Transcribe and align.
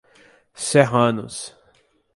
Serranos 0.65 1.53